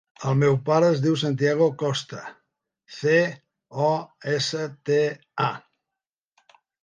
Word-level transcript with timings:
El 0.29 0.35
meu 0.43 0.55
pare 0.69 0.87
es 0.93 1.01
diu 1.01 1.17
Santiago 1.23 1.65
Costa: 1.81 2.21
ce, 2.95 3.13
o, 3.89 3.91
essa, 4.33 4.65
te, 4.91 4.99
a. 5.51 6.57